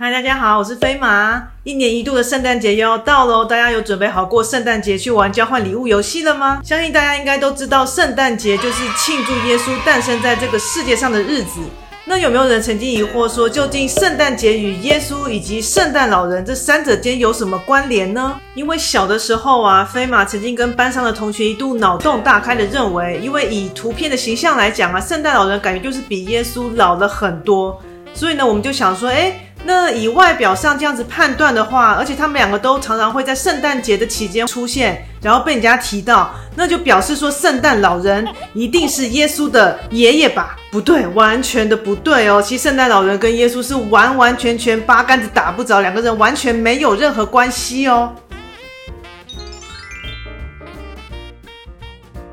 [0.00, 1.42] 嗨，大家好，我是飞马。
[1.64, 6.60] 一年一度的圣诞节又要到喽，大家有准备好过圣诞节去玩交换礼物游戏了吗？
[6.62, 11.58] 相信大家应该都知道，圣诞节就是庆祝耶稣诞生在这个世界上的日子。
[12.04, 18.40] 那有没有人曾经疑惑说，究竟圣诞节与耶稣以及圣诞老人这三者间有什么关联呢？
[18.54, 27.82] 因为小的时候啊，飞马曾经跟班上的同学一度脑洞大开的认为，因为以图片的形象来讲啊，圣诞老人感觉就是比耶稣老了很多，
[28.14, 29.34] 所以呢，我们就想说，诶
[29.68, 40.56] 那以外表上这样子判断的话，而且他们两个都常常会在圣诞节的期间出现，然后被人家提到，那就表示说圣诞老人一定是耶稣的爷爷吧？
[40.72, 42.40] 不对，完全的不对哦。
[42.40, 48.10] 其实圣诞老人跟耶稣是完完全全八竿子打不着，两个人完全没有任何关系哦。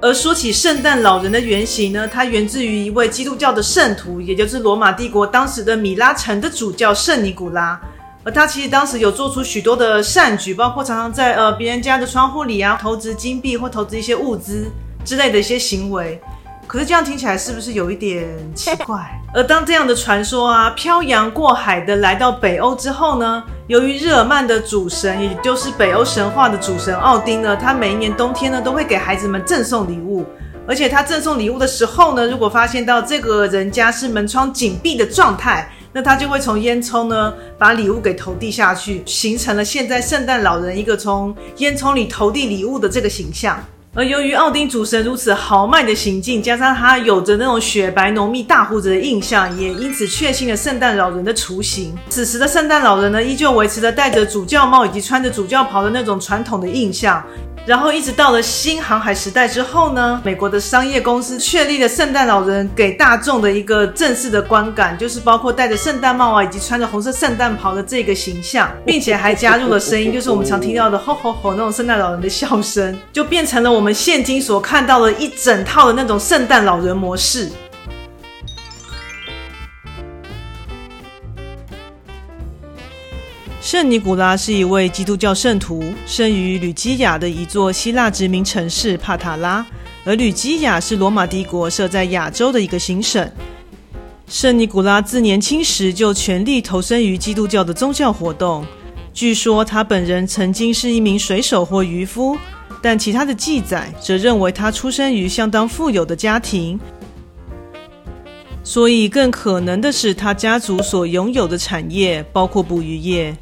[0.06, 7.82] 而说起圣诞老人的原型呢，它源自于一位基督教的圣徒，也就是罗马帝国当时的米拉城的主教圣尼古拉。
[8.24, 14.70] 而他其实当时有做出许多的善举，包括常常在呃别人家的窗户里啊投掷金币或投掷一些物资
[15.04, 16.22] 之类的一些行为。
[16.68, 19.20] 可是这样听起来是不是有一点奇怪？
[19.36, 30.26] 而当这样的传说啊漂洋过海的来到北欧之后呢，由于日耳曼的主神，也就是北欧神话的主神奥丁呢，他每一年冬天呢都会给孩子们赠送礼物，
[30.66, 43.62] 而且他赠送礼物的时候呢，如果发现到这个人家是门窗紧闭的状态，那他就会从烟囱呢把礼物给投递下去，形成了现在圣诞老人一个从烟囱里投递礼物的这个形象。
[43.98, 51.96] 而由于奥丁主神如此豪迈的行径，加上他有着那种雪白浓密大胡子的印象，也因此确信了圣诞老人的雏形。
[52.10, 57.24] 此时的圣诞老人呢，依旧维持着戴着主教帽以及穿着主教袍的那种传统的印象。
[57.66, 77.50] 然后一直到了新航海时代之后呢，美国的商业公司确立了圣诞老人给大众的一个正式的观感，就是包括戴着圣诞帽啊，以及穿着红色圣诞袍的这个形象， 并且还加入了声音，就是我们常听到的 吼吼吼那种圣诞老人的笑声，就变成了我们现今所看到的一整套的那种圣诞老人模式。
[83.66, 89.66] 圣尼古拉是一位基督教圣徒，生于吕基亚的一座希腊殖民城市帕塔拉，
[90.04, 93.28] 而吕基亚是罗马帝国设在亚洲的一个行省。
[94.28, 98.64] 圣尼古拉自年轻时就全力投身于基督教的宗教活动。
[99.12, 102.38] 据说他本人曾经是一名水手或渔夫，
[102.84, 106.80] 但其他的记载则认为他出生于相当富有的家庭，
[108.64, 113.36] 所以更可能的是他家族所拥有的产业包括捕鱼业。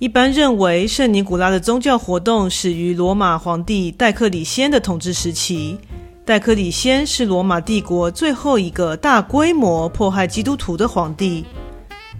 [0.00, 5.76] 一般认为，圣尼古拉的宗教活动始于罗马皇帝戴克里先的统治时期。
[6.24, 11.44] 戴克里先是罗马帝国最后一个大规模迫害基督徒的皇帝，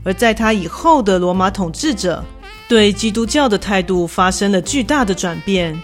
[0.04, 2.22] 而在他以后的罗马统治者
[2.68, 5.74] 对基督教的态度发生了巨大的转变。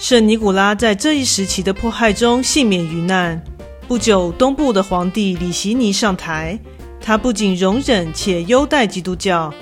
[0.00, 3.40] 圣尼古拉在这一时期的迫害中幸免于难。
[3.86, 6.58] 不久，东部的皇帝里希尼上台，
[7.00, 9.54] 他不仅容忍且优待基督教。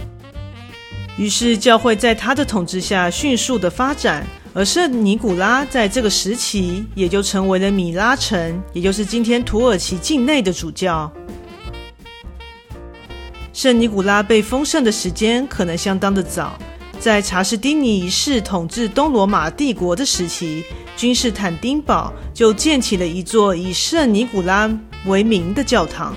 [1.17, 11.11] 于是，教会在他的统治下迅速的发展，而圣尼古拉在这个时期也就成为了米拉城，也就是今天土耳其境内的主教。
[13.53, 16.59] 圣尼古拉被封圣的时间可能相当的早，
[16.99, 20.65] 在查士丁尼一世统治东罗马帝国的时期，
[20.97, 24.69] 君士坦丁堡就建起了一座以圣尼古拉
[25.07, 26.17] 为名的教堂。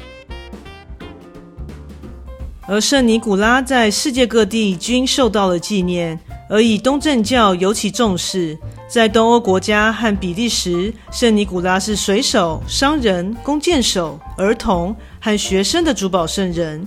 [2.68, 6.20] 而圣尼古拉在世界各地均受到了纪念，
[6.50, 8.58] 而以东正教尤其重视。
[8.90, 16.86] 在东欧国家和比利时，圣尼古拉是水手、商人、弓箭手、儿童和学生的主保圣人。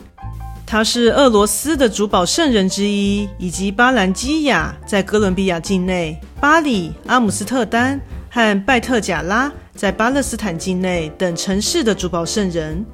[0.66, 7.98] 他是俄罗斯的主保圣人之一，以及巴兰基亚在哥伦比亚境内、巴黎、阿姆斯特丹
[8.28, 12.84] 和拜特贾拉在巴勒斯坦境内等城市的主保圣人。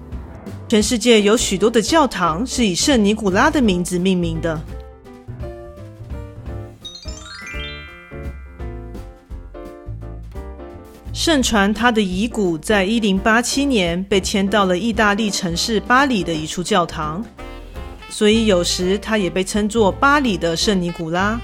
[0.69, 4.61] 全世界有许多的教堂是以圣尼古拉的名字命名的。
[11.13, 17.25] 盛传他的遗骨在一零八七年被迁到了意大利城市巴黎的一处教堂，
[18.11, 21.41] 所以有时他也被称作巴黎的圣尼古拉。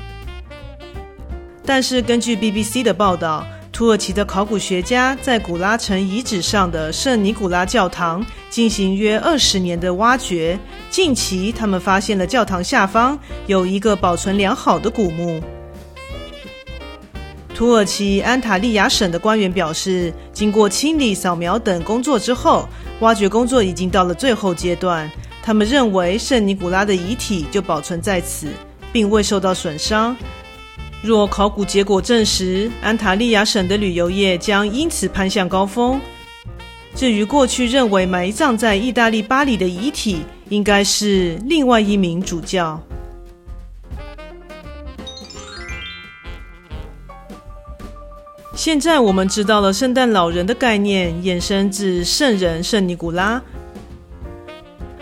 [1.64, 10.58] 但是根据 BBC 的报道，土耳其的考古学家在古拉城遗址上的圣尼古拉教堂进行约二十年的挖掘，
[10.90, 15.42] 近期他们发现了教堂下方有一个保存良好的古墓。
[17.54, 22.68] 土耳其安塔利亚省的官员表示，经过清理、扫描等工作之后，
[23.00, 25.10] 挖掘工作已经到了最后阶段。
[25.42, 28.48] 他们认为圣尼古拉的遗体就保存在此，
[28.92, 30.14] 并未受到损伤。
[31.02, 35.98] 若考古结果证实，安塔利亚省的旅游业将因此攀向高峰。
[36.94, 42.80] 至于过去认为埋葬在意大利巴黎的遗体，应该是另外一名主教。
[48.54, 53.42] 现在我们知道了圣诞老人的概念衍生自圣人圣尼古拉，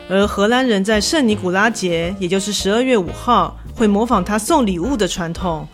[0.09, 5.69] 而荷兰人在圣尼古拉节，也就是十二月五号，会模仿他送礼物的传统。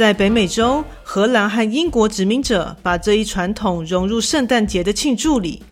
[0.00, 5.62] 在北美洲，荷兰和英国殖民者把这一传统融入圣诞节的庆祝里。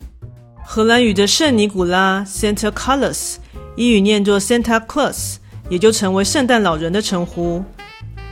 [0.63, 3.37] 荷兰语的圣尼古拉 （Santa Claus）
[3.77, 5.37] 英语念作 Santa Claus，
[5.71, 7.65] 也就成为圣诞老人的称呼。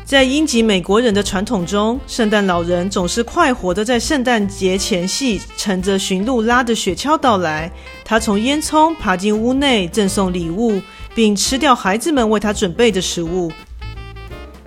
[0.04, 7.72] 在英籍美国人的传统中，圣诞老人总是快活地在圣诞节前夕，乘着驯鹿拉着雪橇到来。
[8.04, 10.78] 他从烟囱爬进屋内，赠送礼物，
[11.14, 13.50] 并吃掉孩子们为他准备的食物。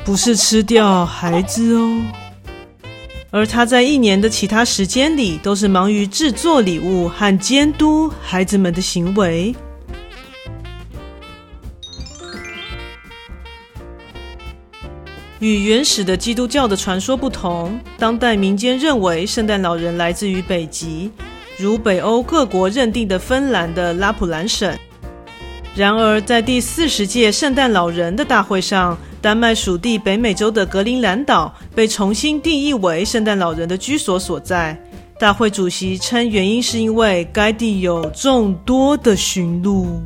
[0.10, 2.02] 不是吃掉孩子哦，
[3.30, 9.56] 而他在一年的其他时间里都是忙于制作礼物和监督孩子们的行为。
[15.38, 21.12] 与原始的基督教的传说不同，当代民间认为圣诞老人来自于北极，
[21.56, 24.76] 如北欧各国认定的芬兰的拉普兰省。
[25.76, 34.82] 然而，在第四十届圣诞老人的大会上，丹麦属地北美洲的格陵兰岛被重新定义为圣诞老人的居所所在。
[35.20, 40.02] 大会主席称，原因是因为该地有众多的驯鹿。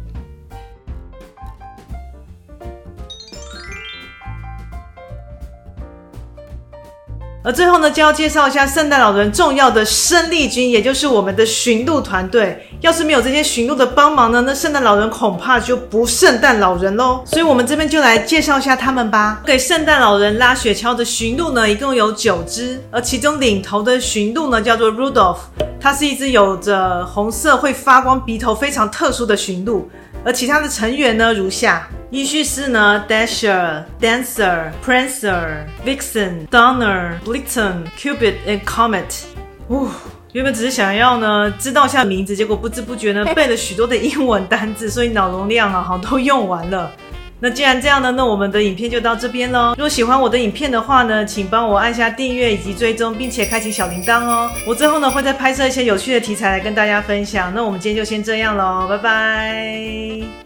[7.46, 12.66] 而最后呢，就要介绍一下圣诞老人重要的生力军，也就是我们的驯鹿团队。
[12.80, 17.22] 要是没有这些驯鹿的帮忙呢，那圣诞老人恐怕就不圣诞老人喽。
[17.26, 19.42] 所以，我们这边就来介绍一下他们吧。
[19.46, 25.40] 给圣诞老人拉雪橇的驯鹿呢，一共有九只，而其中领头的驯鹿呢，叫做 Rudolph，
[25.82, 29.90] 它是一只有着红色会发光鼻头非常特殊的驯鹿。
[30.24, 31.86] 而其他的成员呢，如下。
[32.14, 39.24] 依序是呢，Dasher、Dancer、Prancer、Vixen、Donner、Blitzen、Cupid and Comet。
[39.70, 39.88] 呜，
[40.32, 46.92] 原本只是想要呢知道一下名字，结果不知不觉呢 背了许多的英文单字，所以脑容量啊好都用完了。
[47.40, 49.70] 那既然这样呢，那我们的影片就到这边喽。
[49.76, 54.52] 如果喜欢我的影片的话呢，请帮我按下订阅以及追踪，并且开启小铃铛哦。
[54.68, 57.52] 我之后呢会再拍摄一些有趣的题材来跟大家分享。
[57.56, 60.43] 那我们今天就先这样喽，拜拜。